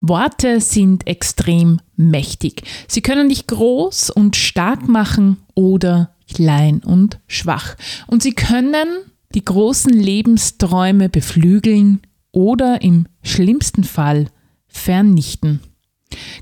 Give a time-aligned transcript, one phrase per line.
[0.00, 2.62] Worte sind extrem mächtig.
[2.88, 7.76] Sie können dich groß und stark machen oder klein und schwach.
[8.06, 8.88] Und sie können
[9.34, 12.00] die großen Lebensträume beflügeln
[12.32, 14.28] oder im schlimmsten Fall
[14.66, 15.60] vernichten.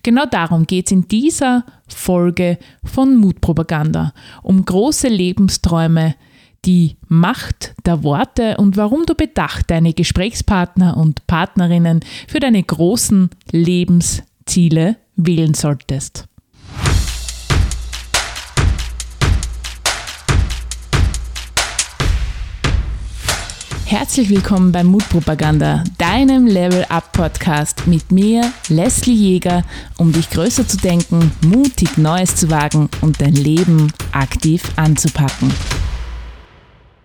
[0.02, 6.14] Genau darum geht es in dieser Folge von Mutpropaganda, um große Lebensträume,
[6.64, 13.30] die Macht der Worte und warum du bedacht deine Gesprächspartner und Partnerinnen für deine großen
[13.50, 16.28] Lebensziele wählen solltest.
[23.86, 29.64] Herzlich willkommen bei Mutpropaganda, deinem Level Up Podcast mit mir, Leslie Jäger,
[29.96, 35.50] um dich größer zu denken, mutig Neues zu wagen und dein Leben aktiv anzupacken.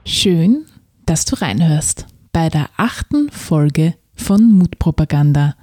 [0.06, 0.66] Schön,
[1.06, 5.56] dass du reinhörst bei der achten Folge von Mutpropaganda.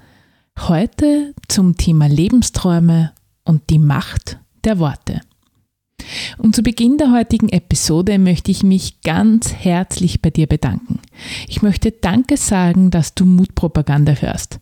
[0.58, 3.12] Heute zum Thema Lebensträume
[3.44, 5.20] und die Macht der Worte.
[6.38, 11.00] Und zu Beginn der heutigen Episode möchte ich mich ganz herzlich bei dir bedanken.
[11.46, 14.58] Ich möchte Danke sagen, dass du Mutpropaganda hörst.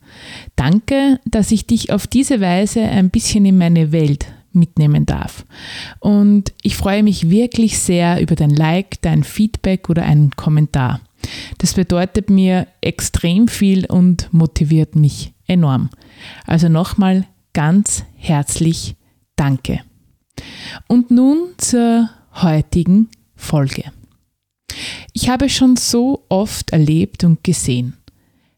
[0.56, 5.44] Danke, dass ich dich auf diese Weise ein bisschen in meine Welt mitnehmen darf.
[6.78, 11.00] Freue mich wirklich sehr über dein Like, dein Feedback oder einen Kommentar.
[11.58, 15.90] Das bedeutet mir extrem viel und motiviert mich enorm.
[16.46, 18.94] Also nochmal ganz herzlich
[19.34, 19.80] Danke.
[20.86, 23.82] Und nun zur heutigen Folge.
[25.14, 27.94] Ich habe schon so oft erlebt und gesehen.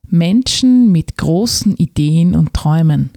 [0.07, 3.13] Menschen mit großen Ideen und Träumen,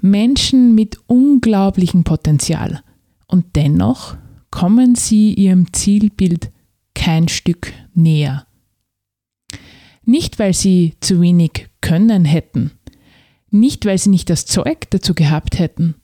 [0.00, 2.82] Menschen mit unglaublichem Potenzial.
[3.26, 4.16] Und dennoch
[4.50, 6.50] kommen sie ihrem Zielbild
[6.94, 8.46] kein Stück näher.
[10.04, 12.72] Nicht, weil sie zu wenig können hätten,
[13.50, 15.94] nicht, weil sie nicht das Zeug dazu gehabt hätten,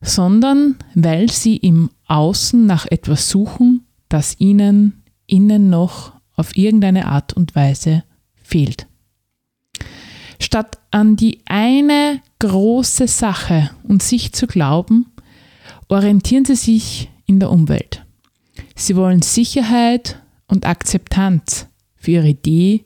[0.00, 7.34] sondern weil sie im Außen nach etwas suchen, das ihnen innen noch auf irgendeine Art
[7.34, 8.04] und Weise
[8.36, 8.86] fehlt.
[10.40, 15.06] Statt an die eine große Sache und sich zu glauben,
[15.88, 18.04] orientieren sie sich in der Umwelt.
[18.74, 22.84] Sie wollen Sicherheit und Akzeptanz für ihre Idee,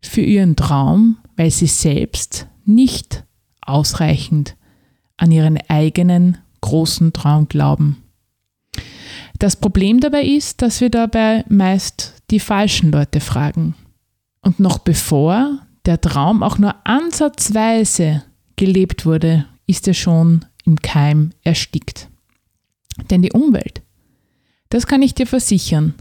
[0.00, 3.24] für ihren Traum, weil sie selbst nicht
[3.60, 4.56] ausreichend
[5.16, 7.96] an ihren eigenen großen Traum glauben.
[9.38, 13.74] Das Problem dabei ist, dass wir dabei meist die falschen Leute fragen.
[14.42, 18.24] Und noch bevor der Traum auch nur ansatzweise
[18.56, 22.08] gelebt wurde, ist er schon im Keim erstickt.
[23.10, 23.82] Denn die Umwelt,
[24.70, 25.94] das kann ich dir versichern,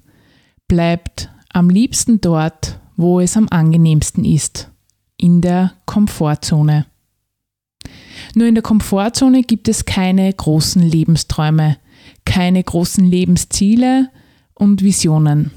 [0.68, 4.72] bleibt am liebsten dort, wo es am angenehmsten ist,
[5.18, 6.86] in der Komfortzone.
[8.36, 11.78] Nur in der Komfortzone gibt es keine großen Lebensträume,
[12.26, 14.10] keine großen Lebensziele
[14.54, 15.52] und Visionen.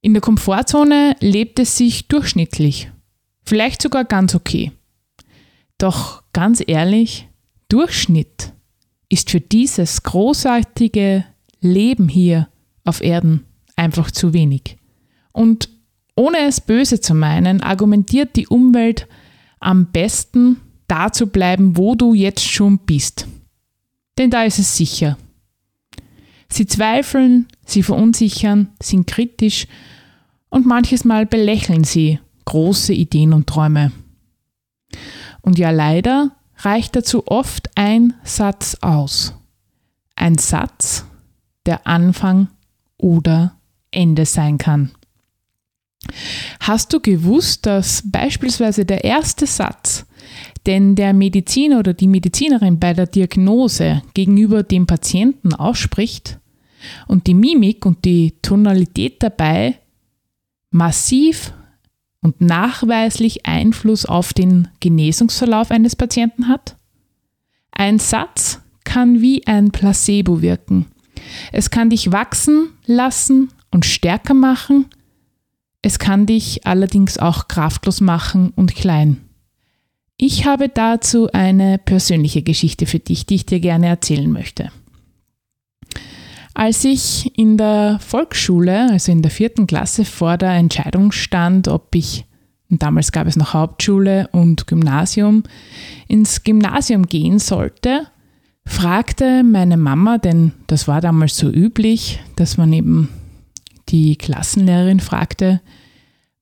[0.00, 2.90] In der Komfortzone lebt es sich durchschnittlich,
[3.44, 4.72] vielleicht sogar ganz okay.
[5.78, 7.28] Doch ganz ehrlich,
[7.68, 8.52] Durchschnitt
[9.12, 11.24] ist für dieses großartige
[11.60, 12.48] Leben hier
[12.84, 13.44] auf Erden
[13.76, 14.78] einfach zu wenig.
[15.32, 15.68] Und
[16.16, 19.06] ohne es böse zu meinen, argumentiert die Umwelt
[19.60, 20.56] am besten
[20.88, 23.26] da zu bleiben, wo du jetzt schon bist.
[24.16, 25.18] Denn da ist es sicher.
[26.48, 29.66] Sie zweifeln, sie verunsichern, sind kritisch
[30.48, 33.92] und manches Mal belächeln sie große Ideen und Träume.
[35.42, 36.34] Und ja, leider
[36.64, 39.34] reicht dazu oft ein Satz aus.
[40.16, 41.04] Ein Satz,
[41.66, 42.48] der Anfang
[42.96, 43.56] oder
[43.90, 44.92] Ende sein kann.
[46.60, 50.04] Hast du gewusst, dass beispielsweise der erste Satz
[50.66, 56.38] denn der Mediziner oder die Medizinerin bei der Diagnose gegenüber dem Patienten ausspricht
[57.06, 59.78] und die Mimik und die Tonalität dabei
[60.70, 61.52] massiv
[62.22, 66.76] und nachweislich Einfluss auf den Genesungsverlauf eines Patienten hat?
[67.72, 70.86] Ein Satz kann wie ein Placebo wirken.
[71.52, 74.86] Es kann dich wachsen lassen und stärker machen.
[75.82, 79.18] Es kann dich allerdings auch kraftlos machen und klein.
[80.16, 84.70] Ich habe dazu eine persönliche Geschichte für dich, die ich dir gerne erzählen möchte.
[86.54, 91.94] Als ich in der Volksschule, also in der vierten Klasse, vor der Entscheidung stand, ob
[91.94, 92.26] ich,
[92.68, 95.44] damals gab es noch Hauptschule und Gymnasium,
[96.08, 98.06] ins Gymnasium gehen sollte,
[98.66, 103.08] fragte meine Mama, denn das war damals so üblich, dass man eben
[103.88, 105.60] die Klassenlehrerin fragte,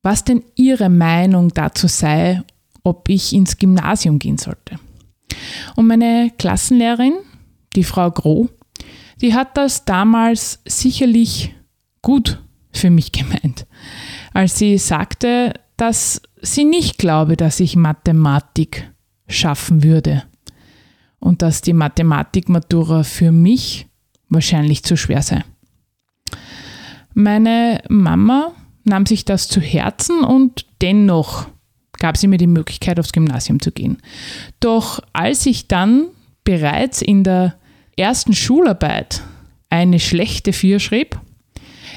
[0.03, 2.43] was denn ihre Meinung dazu sei
[2.83, 4.79] ob ich ins Gymnasium gehen sollte.
[5.77, 7.15] Und meine Klassenlehrerin,
[7.77, 8.49] die Frau Groh,
[9.21, 11.55] die hat das damals sicherlich
[12.03, 13.67] gut für mich gemeint,
[14.33, 18.91] als sie sagte, dass sie nicht glaube, dass ich Mathematik
[19.29, 20.25] schaffen würde
[21.19, 23.87] und dass die Mathematikmatura für mich
[24.29, 25.45] wahrscheinlich zu schwer sei.
[27.15, 28.53] Meine Mama
[28.85, 31.49] nahm sich das zu Herzen und dennoch
[31.99, 33.99] gab sie mir die Möglichkeit, aufs Gymnasium zu gehen.
[34.61, 36.07] Doch als ich dann
[36.45, 37.57] bereits in der
[37.97, 39.23] ersten Schularbeit
[39.69, 41.19] eine schlechte Vier schrieb,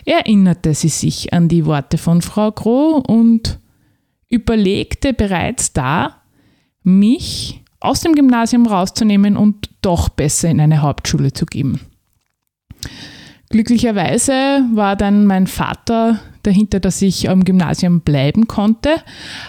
[0.06, 3.60] erinnerte sie sich an die Worte von Frau Groh und
[4.30, 6.22] überlegte bereits da,
[6.84, 11.80] mich aus dem Gymnasium rauszunehmen und doch besser in eine Hauptschule zu geben.
[13.50, 18.96] Glücklicherweise war dann mein Vater dahinter, dass ich am Gymnasium bleiben konnte.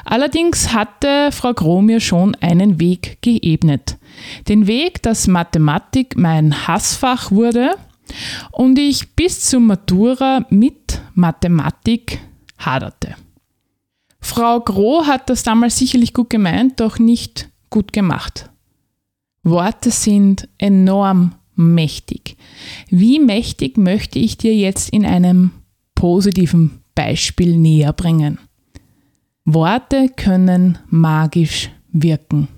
[0.05, 3.99] Allerdings hatte Frau Groh mir schon einen Weg geebnet.
[4.49, 7.77] Den Weg, dass Mathematik mein Hassfach wurde
[8.53, 12.21] und ich bis zur Matura mit Mathematik
[12.59, 13.17] haderte.
[14.21, 18.49] Frau Groh hat das damals sicherlich gut gemeint, doch nicht gut gemacht.
[19.43, 22.37] Worte sind enorm mächtig.
[22.89, 25.51] Wie mächtig möchte ich dir jetzt in einem
[25.95, 28.39] positiven Beispiel näher bringen?
[29.45, 32.49] Worte können magisch wirken.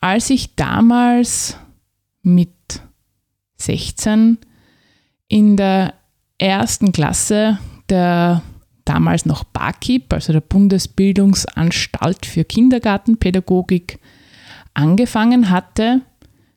[0.00, 1.56] Als ich damals
[2.22, 2.52] mit
[3.56, 4.38] 16
[5.28, 5.94] in der
[6.38, 7.58] ersten Klasse
[7.88, 8.42] der
[8.84, 13.98] damals noch BAKIP, also der Bundesbildungsanstalt für Kindergartenpädagogik,
[14.74, 16.00] angefangen hatte.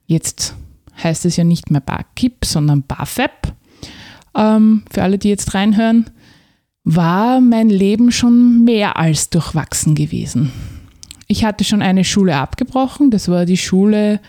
[0.05, 0.55] Jetzt
[1.03, 3.53] heißt es ja nicht mehr BAKIP, sondern BAFEP.
[4.35, 6.09] Ähm, für alle, die jetzt reinhören,
[6.85, 10.51] war mein Leben schon mehr als durchwachsen gewesen.
[11.27, 13.09] Ich hatte schon eine Schule abgebrochen.
[13.09, 14.21] Das war die Schule,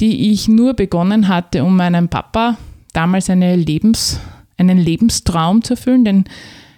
[0.00, 2.58] die ich nur begonnen hatte, um meinem Papa
[2.92, 4.18] damals eine Lebens,
[4.56, 6.24] einen Lebenstraum zu erfüllen, denn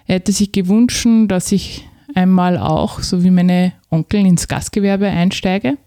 [0.06, 5.78] er hätte sich gewünscht, dass ich einmal auch, so wie meine Onkel, ins Gastgewerbe einsteige.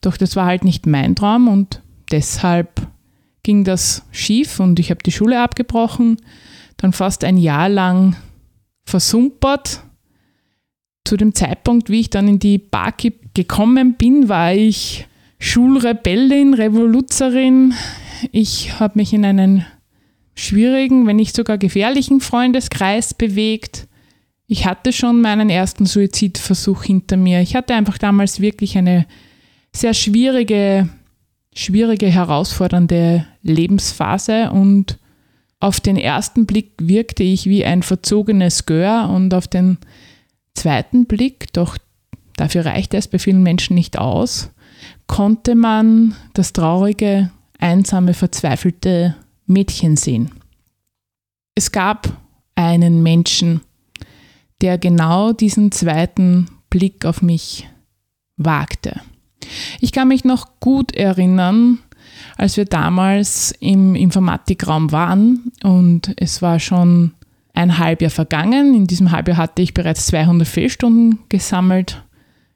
[0.00, 2.86] Doch das war halt nicht mein Traum und deshalb
[3.42, 6.16] ging das schief und ich habe die Schule abgebrochen,
[6.76, 8.16] dann fast ein Jahr lang
[8.90, 9.82] versumpert.
[11.04, 15.06] Zu dem Zeitpunkt, wie ich dann in die Barki gekommen bin, war ich
[15.38, 17.72] Schulrebellin, Revoluzerin.
[18.32, 19.64] Ich habe mich in einen
[20.34, 23.88] schwierigen, wenn nicht sogar gefährlichen Freundeskreis bewegt.
[24.46, 27.40] Ich hatte schon meinen ersten Suizidversuch hinter mir.
[27.40, 29.06] Ich hatte einfach damals wirklich eine
[29.72, 30.88] sehr schwierige,
[31.54, 34.98] schwierige, herausfordernde Lebensphase und
[35.60, 39.78] auf den ersten Blick wirkte ich wie ein verzogenes Gör und auf den
[40.54, 41.76] zweiten Blick, doch
[42.36, 44.50] dafür reichte es bei vielen Menschen nicht aus,
[45.06, 49.16] konnte man das traurige, einsame, verzweifelte
[49.46, 50.30] Mädchen sehen.
[51.54, 52.08] Es gab
[52.54, 53.60] einen Menschen,
[54.62, 57.68] der genau diesen zweiten Blick auf mich
[58.36, 59.00] wagte.
[59.80, 61.80] Ich kann mich noch gut erinnern,
[62.36, 67.12] als wir damals im Informatikraum waren und es war schon
[67.54, 68.74] ein Halbjahr vergangen.
[68.74, 72.02] In diesem Halbjahr hatte ich bereits 200 Fehlstunden gesammelt.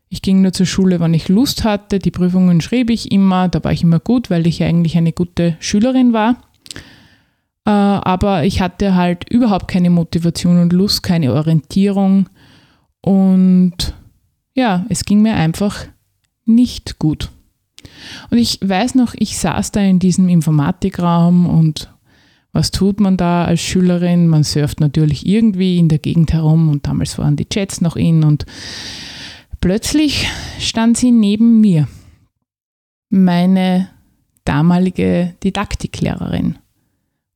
[0.09, 1.99] Ich ging nur zur Schule, wann ich Lust hatte.
[1.99, 3.49] Die Prüfungen schrieb ich immer.
[3.49, 6.37] Da war ich immer gut, weil ich eigentlich eine gute Schülerin war.
[7.67, 12.29] Äh, aber ich hatte halt überhaupt keine Motivation und Lust, keine Orientierung.
[13.01, 13.95] Und
[14.55, 15.87] ja, es ging mir einfach
[16.45, 17.31] nicht gut.
[18.31, 21.91] Und ich weiß noch, ich saß da in diesem Informatikraum und
[22.53, 24.29] was tut man da als Schülerin?
[24.29, 28.23] Man surft natürlich irgendwie in der Gegend herum und damals waren die Chats noch in
[28.23, 28.47] und
[29.61, 30.29] plötzlich
[30.61, 31.89] stand sie neben mir,
[33.11, 33.89] meine
[34.45, 36.57] damalige Didaktiklehrerin.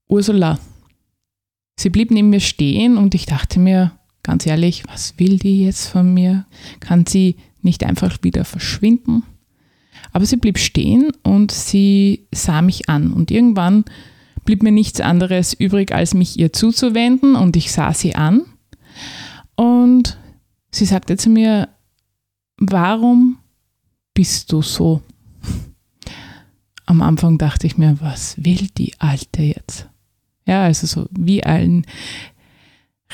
[0.08, 0.58] Ursula.
[1.80, 5.88] Sie blieb neben mir stehen und ich dachte mir, ganz ehrlich, was will die jetzt
[5.88, 6.46] von mir?
[6.80, 9.22] Kann sie nicht einfach wieder verschwinden?
[10.12, 13.84] Aber sie blieb stehen und sie sah mich an und irgendwann
[14.44, 18.42] blieb mir nichts anderes übrig, als mich ihr zuzuwenden und ich sah sie an
[19.56, 20.18] und
[20.70, 21.68] sie sagte zu mir,
[22.56, 23.38] warum
[24.14, 25.02] bist du so?
[26.86, 29.88] Am Anfang dachte ich mir, was will die Alte jetzt?
[30.46, 31.84] Ja, also so wie ein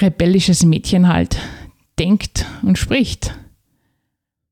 [0.00, 1.38] rebellisches Mädchen halt
[1.98, 3.34] denkt und spricht.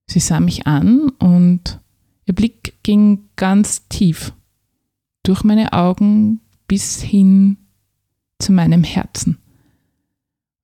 [0.06, 1.78] Sie sah mich an und
[2.26, 4.32] ihr Blick ging ganz tief
[5.22, 7.56] durch meine Augen bis hin
[8.38, 9.38] zu meinem Herzen.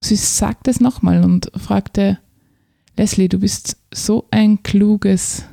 [0.01, 2.19] Sie sagte es nochmal und fragte,
[2.97, 5.45] Leslie, du bist so ein kluges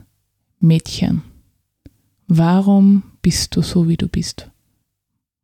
[0.59, 1.21] Mädchen.
[2.27, 4.49] warum bist du so, wie du bist?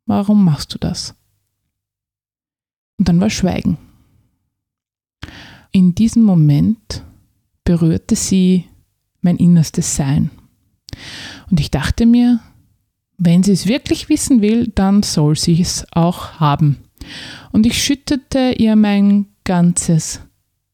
[0.06, 1.14] Warum machst du das?
[2.98, 3.78] Und dann war Schweigen.
[5.70, 7.04] In diesem Moment
[7.64, 8.64] berührte sie
[9.20, 10.30] mein innerstes Sein.
[11.50, 12.40] Und ich dachte mir,
[13.18, 16.78] wenn sie es wirklich wissen will, dann soll sie es auch haben.
[17.52, 20.20] Und ich schüttete ihr mein ganzes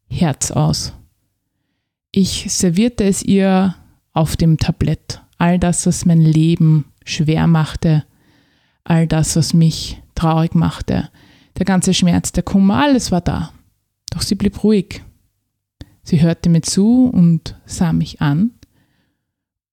[0.09, 0.93] Herz aus.
[2.11, 3.75] Ich servierte es ihr
[4.13, 5.21] auf dem Tablett.
[5.37, 8.05] All das, was mein Leben schwer machte,
[8.85, 11.11] all das, was mich traurig machte,
[11.59, 13.53] der ganze Schmerz, der Kummer, alles war da.
[14.11, 15.03] Doch sie blieb ruhig.
[16.03, 18.53] Sie hörte mir zu und sah mich an.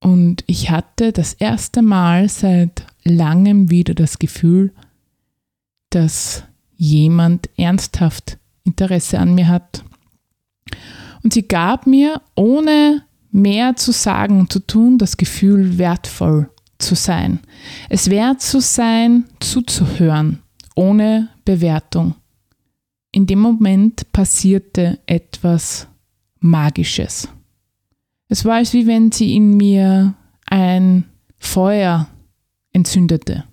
[0.05, 4.71] Und ich hatte das erste Mal seit langem wieder das Gefühl,
[5.89, 6.43] dass
[6.75, 9.83] jemand ernsthaft Interesse an mir hat.
[11.23, 16.93] Und sie gab mir, ohne mehr zu sagen und zu tun, das Gefühl, wertvoll zu
[16.93, 17.39] sein.
[17.89, 20.43] Es wert zu sein, zuzuhören,
[20.75, 22.13] ohne Bewertung.
[23.11, 25.87] In dem Moment passierte etwas
[26.41, 27.27] Magisches.
[28.27, 30.15] Es war, als wie wenn sie in mir
[30.47, 31.05] ein
[31.37, 32.07] Feuer
[32.73, 33.45] entzündete.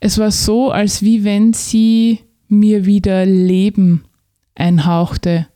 [0.00, 4.04] Es war so, als wie wenn sie mir wieder Leben
[4.54, 5.48] einhauchte.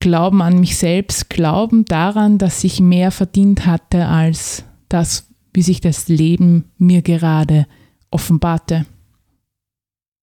[0.00, 5.80] Glauben an mich selbst, Glauben daran, dass ich mehr verdient hatte als das, wie sich
[5.80, 7.66] das Leben mir gerade
[8.10, 8.86] offenbarte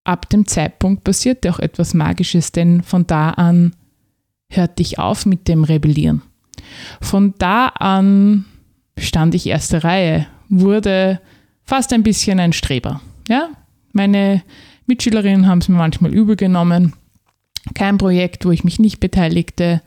[0.04, 3.74] ab dem Zeitpunkt passierte auch etwas Magisches, denn von da an
[4.50, 6.22] hörte ich auf mit dem Rebellieren.
[7.00, 8.44] Von da an
[8.98, 11.20] stand ich erste Reihe, wurde
[11.64, 13.00] fast ein bisschen ein Streber.
[13.28, 13.50] Ja?
[13.92, 14.42] Meine
[14.86, 16.92] Mitschülerinnen haben es mir manchmal übel genommen.
[17.74, 19.80] Kein Projekt, wo ich mich nicht beteiligte.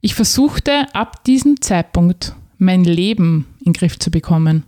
[0.00, 4.64] Ich versuchte ab diesem Zeitpunkt mein Leben in den Griff zu bekommen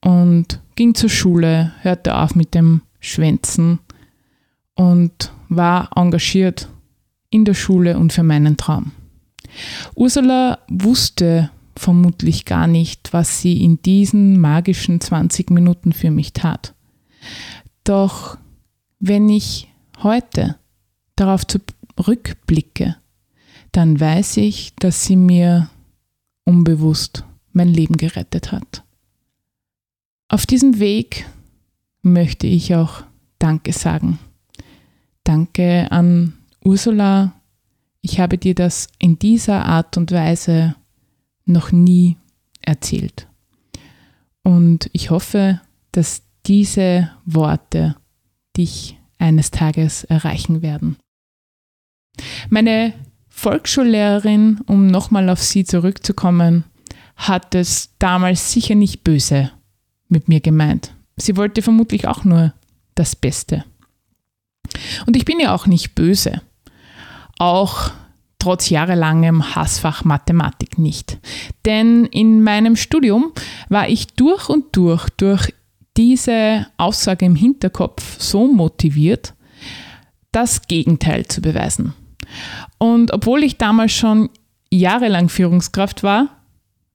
[0.00, 3.80] und ging zur Schule, hörte auf mit dem Schwänzen
[4.74, 6.68] und war engagiert
[7.30, 8.92] in der Schule und für meinen Traum.
[9.94, 16.74] Ursula wusste vermutlich gar nicht, was sie in diesen magischen 20 Minuten für mich tat.
[17.84, 18.38] Doch
[18.98, 19.68] wenn ich
[20.02, 20.56] heute
[21.16, 22.96] darauf zurückblicke,
[23.72, 25.68] dann weiß ich, dass sie mir
[26.44, 28.84] unbewusst mein Leben gerettet hat.
[30.28, 31.26] Auf diesem Weg
[32.02, 33.02] möchte ich auch
[33.38, 34.18] Danke sagen
[35.26, 36.34] Danke an
[36.64, 37.32] Ursula.
[38.08, 40.76] Ich habe dir das in dieser Art und Weise
[41.44, 42.16] noch nie
[42.62, 43.26] erzählt.
[44.44, 45.60] Und ich hoffe,
[45.90, 47.96] dass diese Worte
[48.56, 50.98] dich eines Tages erreichen werden.
[52.48, 52.94] Meine
[53.28, 56.62] Volksschullehrerin, um nochmal auf sie zurückzukommen,
[57.16, 59.50] hat es damals sicher nicht böse
[60.06, 60.94] mit mir gemeint.
[61.16, 62.54] Sie wollte vermutlich auch nur
[62.94, 63.64] das Beste.
[65.06, 66.40] Und ich bin ja auch nicht böse.
[67.38, 67.90] Auch
[68.38, 71.18] trotz jahrelangem Hassfach Mathematik nicht.
[71.64, 73.32] Denn in meinem Studium
[73.68, 75.52] war ich durch und durch durch
[75.96, 79.34] diese Aussage im Hinterkopf so motiviert,
[80.32, 81.94] das Gegenteil zu beweisen.
[82.78, 84.28] Und obwohl ich damals schon
[84.70, 86.28] jahrelang Führungskraft war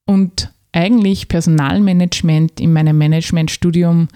[0.05, 4.07] und eigentlich Personalmanagement in meinem Managementstudium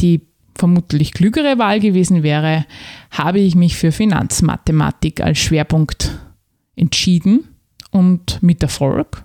[0.00, 0.20] die
[0.54, 2.66] vermutlich klügere Wahl gewesen wäre,
[3.10, 6.18] habe ich mich für Finanzmathematik als Schwerpunkt
[6.76, 7.48] entschieden
[7.90, 9.24] und mit Erfolg.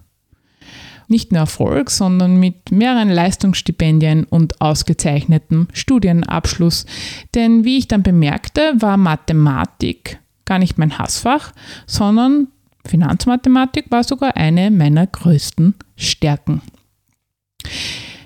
[1.08, 6.86] Nicht nur Erfolg, sondern mit mehreren Leistungsstipendien und ausgezeichnetem Studienabschluss.
[7.34, 11.54] Denn wie ich dann bemerkte, war Mathematik gar nicht mein Hassfach,
[11.86, 12.48] sondern
[12.86, 16.62] Finanzmathematik war sogar eine meiner größten Stärken.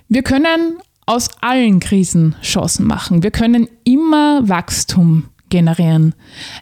[0.08, 0.78] Wir können
[1.12, 3.22] aus allen Krisen Chancen machen.
[3.22, 6.16] Wir können immer Wachstum generieren.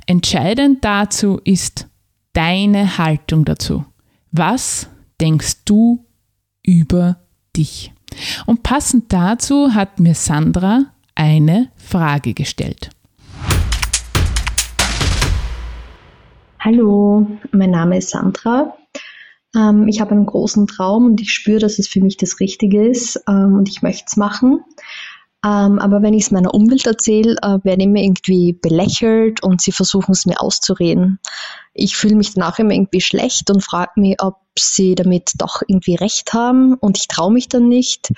[0.08, 1.88] Entscheidend dazu ist
[2.34, 3.86] deine Haltung dazu.
[4.32, 4.90] Was
[5.22, 6.04] denkst du
[6.64, 7.18] über
[7.56, 7.94] dich?
[8.48, 12.90] Und passend dazu hat mir Sandra eine Frage gestellt.
[16.60, 18.79] Hallo, mein Name ist Sandra.
[19.56, 22.88] Ähm, ich habe einen großen Traum und ich spüre, dass es für mich das Richtige
[22.88, 24.64] ist ähm, und ich möchte es machen.
[25.46, 29.72] Ähm, aber wenn ich es meiner Umwelt erzähle, äh, werde ich irgendwie belächelt und sie
[29.72, 31.20] versuchen es mir auszureden.
[31.74, 35.96] Ich fühle mich danach immer irgendwie schlecht und frage mich, ob sie damit doch irgendwie
[35.96, 38.12] recht haben und ich traue mich dann nicht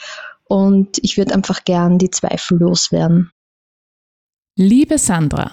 [0.46, 3.32] und ich würde einfach gern die Zweifel loswerden.
[4.58, 5.52] Liebe Sandra,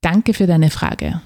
[0.00, 1.20] danke für deine Frage.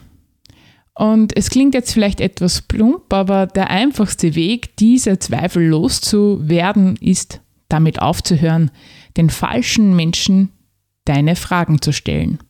[0.99, 7.40] Und es klingt jetzt vielleicht etwas plump, aber der einfachste Weg, diese Zweifel loszuwerden, ist
[7.69, 8.73] damit aufzuhören,
[9.17, 10.49] den falschen Menschen
[11.05, 12.40] deine Fragen zu stellen.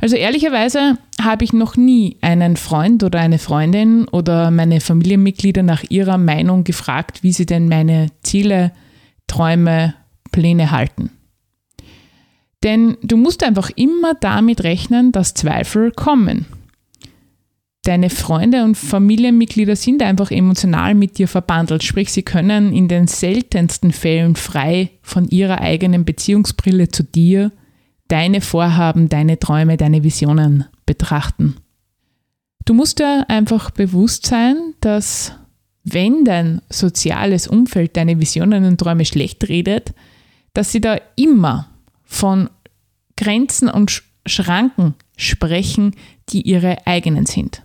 [0.00, 5.84] Also ehrlicherweise habe ich noch nie einen Freund oder eine Freundin oder meine Familienmitglieder nach
[5.88, 8.72] ihrer Meinung gefragt, wie sie denn meine Ziele,
[9.28, 9.94] Träume,
[10.32, 11.10] Pläne halten.
[12.64, 16.46] Denn du musst einfach immer damit rechnen, dass Zweifel kommen.
[17.84, 23.08] Deine Freunde und Familienmitglieder sind einfach emotional mit dir verbandelt, sprich sie können in den
[23.08, 27.50] seltensten Fällen frei von ihrer eigenen Beziehungsbrille zu dir
[28.06, 31.56] deine Vorhaben, deine Träume, deine Visionen betrachten.
[32.64, 35.32] Du musst dir einfach bewusst sein, dass
[35.82, 39.92] wenn dein soziales Umfeld deine Visionen und Träume schlecht redet,
[40.54, 41.68] dass sie da immer
[42.04, 42.48] von
[43.16, 45.96] Grenzen und Schranken sprechen,
[46.28, 47.64] die ihre eigenen sind.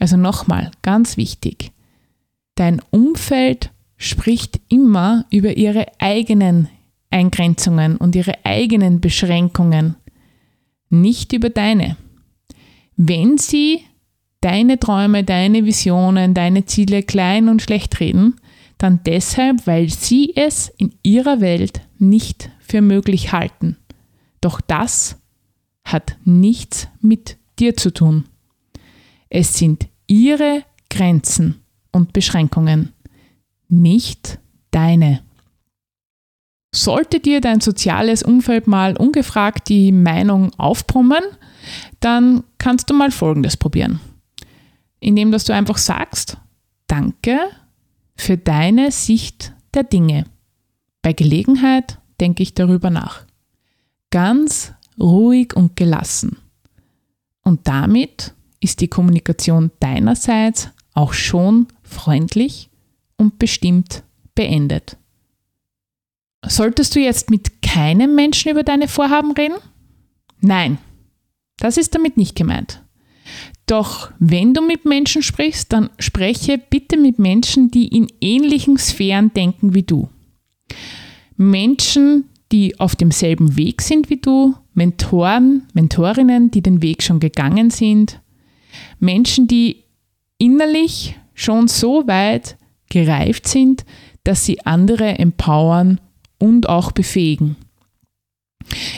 [0.00, 1.70] Also nochmal, ganz wichtig,
[2.56, 6.68] dein Umfeld spricht immer über ihre eigenen
[7.10, 9.96] Eingrenzungen und ihre eigenen Beschränkungen,
[10.88, 11.96] nicht über deine.
[12.96, 13.82] Wenn sie
[14.40, 18.36] deine Träume, deine Visionen, deine Ziele klein und schlecht reden,
[18.78, 23.76] dann deshalb, weil sie es in ihrer Welt nicht für möglich halten.
[24.40, 25.20] Doch das
[25.84, 28.24] hat nichts mit dir zu tun.
[29.28, 31.62] Es sind ihre Grenzen
[31.92, 32.92] und Beschränkungen,
[33.68, 34.40] nicht
[34.72, 35.22] deine.
[36.74, 41.22] Sollte dir dein soziales Umfeld mal ungefragt die Meinung aufbrummen,
[42.00, 44.00] dann kannst du mal Folgendes probieren.
[44.98, 46.36] Indem dass du einfach sagst,
[46.88, 47.38] danke
[48.16, 50.24] für deine Sicht der Dinge.
[51.02, 53.24] Bei Gelegenheit denke ich darüber nach.
[54.10, 56.36] Ganz ruhig und gelassen.
[57.42, 62.70] Und damit ist die Kommunikation deinerseits auch schon freundlich
[63.16, 64.02] und bestimmt
[64.34, 64.96] beendet.
[66.46, 69.56] Solltest du jetzt mit keinem Menschen über deine Vorhaben reden?
[70.40, 70.78] Nein,
[71.58, 72.82] das ist damit nicht gemeint.
[73.66, 79.32] Doch wenn du mit Menschen sprichst, dann spreche bitte mit Menschen, die in ähnlichen Sphären
[79.32, 80.08] denken wie du.
[81.36, 87.70] Menschen, die auf demselben Weg sind wie du, Mentoren, Mentorinnen, die den Weg schon gegangen
[87.70, 88.20] sind,
[88.98, 89.84] Menschen, die
[90.38, 92.56] innerlich schon so weit
[92.88, 93.84] gereift sind,
[94.24, 96.00] dass sie andere empowern
[96.38, 97.56] und auch befähigen.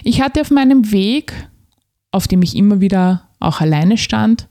[0.02, 1.32] Ich hatte auf meinem Weg,
[2.10, 4.48] auf dem ich immer wieder auch alleine stand,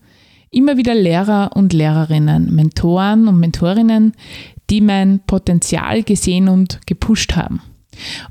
[0.49, 4.13] immer wieder Lehrer und Lehrerinnen, Mentoren und Mentorinnen,
[4.69, 7.61] die mein Potenzial gesehen und gepusht haben.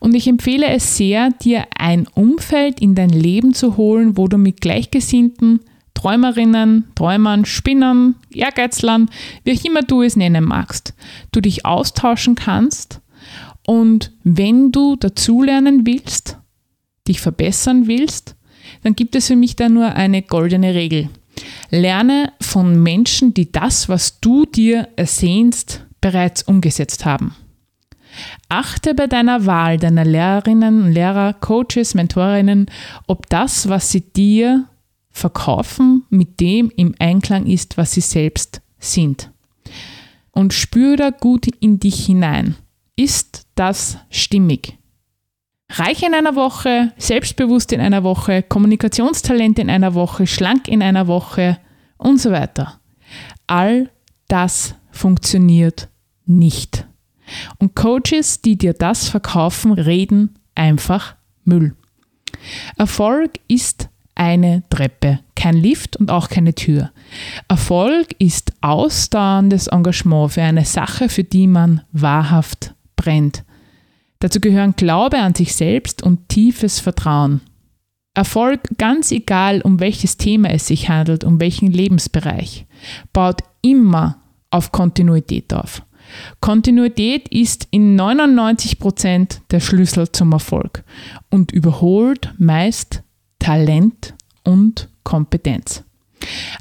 [0.00, 4.38] Und ich empfehle es sehr, dir ein Umfeld in dein Leben zu holen, wo du
[4.38, 5.60] mit Gleichgesinnten,
[5.94, 9.10] Träumerinnen, Träumern, Spinnern, Ehrgeizlern,
[9.44, 10.94] wie auch immer du es nennen magst,
[11.32, 13.00] du dich austauschen kannst
[13.66, 16.38] und wenn du dazulernen willst,
[17.06, 18.36] dich verbessern willst,
[18.82, 21.08] dann gibt es für mich da nur eine goldene Regel.
[21.70, 27.34] Lerne von Menschen, die das, was du dir ersehnst, bereits umgesetzt haben.
[28.48, 32.66] Achte bei deiner Wahl deiner Lehrerinnen, Lehrer, Coaches, Mentorinnen,
[33.06, 34.66] ob das, was sie dir
[35.10, 39.30] verkaufen, mit dem im Einklang ist, was sie selbst sind.
[40.32, 42.56] Und spüre da gut in dich hinein.
[42.96, 44.78] Ist das stimmig?
[45.72, 51.06] Reich in einer Woche, selbstbewusst in einer Woche, Kommunikationstalent in einer Woche, schlank in einer
[51.06, 51.58] Woche
[51.96, 52.80] und so weiter.
[53.46, 53.90] All
[54.28, 55.88] das funktioniert
[56.26, 56.86] nicht.
[57.58, 61.76] Und Coaches, die dir das verkaufen, reden einfach Müll.
[62.76, 63.88] Erfolg ist
[64.20, 66.92] eine Treppe, kein Lift und auch keine Tür.
[67.48, 73.44] Erfolg ist ausdauerndes Engagement für eine Sache, für die man wahrhaft brennt.
[74.18, 77.40] Dazu gehören Glaube an sich selbst und tiefes Vertrauen.
[78.12, 82.66] Erfolg, ganz egal um welches Thema es sich handelt, um welchen Lebensbereich,
[83.14, 84.18] baut immer
[84.50, 85.82] auf Kontinuität auf.
[86.40, 90.84] Kontinuität ist in 99% der Schlüssel zum Erfolg
[91.30, 93.02] und überholt meist
[93.40, 95.82] Talent und Kompetenz.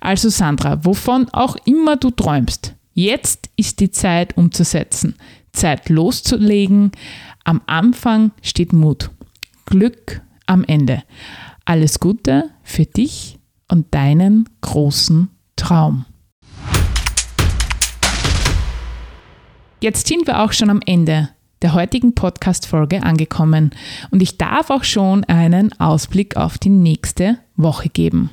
[0.02, 5.16] Also Sandra, wovon auch immer du träumst, jetzt ist die Zeit umzusetzen.
[5.52, 6.92] Zeit loszulegen.
[7.44, 9.12] Am Anfang steht Mut.
[9.66, 11.04] Glück am Ende.
[11.66, 13.38] Alles Gute für dich
[13.68, 16.06] und deinen großen Traum.
[19.82, 21.30] Jetzt sind wir auch schon am Ende
[21.62, 23.72] der heutigen Podcast-Folge angekommen
[24.12, 28.32] und ich darf auch schon einen Ausblick auf die nächste Woche geben.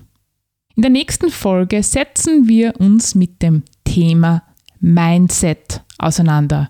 [0.77, 4.43] In der nächsten Folge setzen wir uns mit dem Thema
[4.81, 6.69] Mindset auseinander.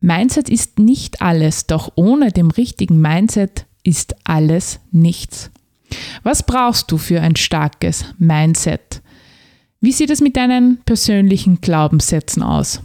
[0.00, 5.50] Mindset ist nicht alles, doch ohne dem richtigen Mindset ist alles nichts.
[6.22, 9.02] Was brauchst du für ein starkes Mindset?
[9.80, 12.82] Wie sieht es mit deinen persönlichen Glaubenssätzen aus?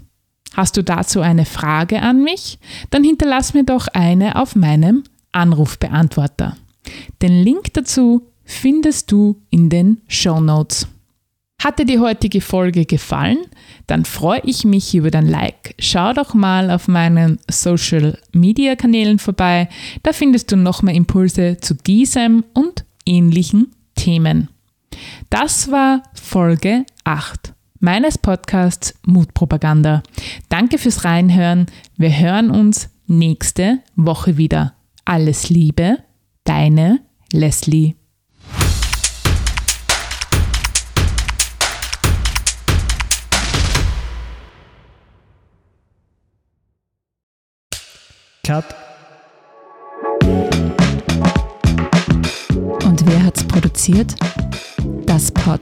[0.55, 2.59] Hast du dazu eine Frage an mich?
[2.89, 6.55] Dann hinterlass mir doch eine auf meinem Anrufbeantworter.
[7.21, 10.87] Den Link dazu findest du in den Show Notes.
[11.61, 13.39] Hat dir die heutige Folge gefallen?
[13.87, 15.75] Dann freue ich mich über dein Like.
[15.79, 19.67] Schau doch mal auf meinen Social Media Kanälen vorbei.
[20.03, 24.49] Da findest du noch mehr Impulse zu diesem und ähnlichen Themen.
[25.29, 27.54] Das war Folge 8
[27.85, 30.01] meines Podcasts Mutpropaganda.
[30.49, 31.67] Danke fürs Reinhören.
[31.97, 34.73] Wir hören uns nächste Woche wieder.
[35.05, 35.99] Alles Liebe,
[36.45, 36.99] deine
[37.31, 37.93] Leslie.
[48.43, 48.65] Cut.
[52.83, 54.15] Und wer hat's produziert?
[55.05, 55.61] Das Pod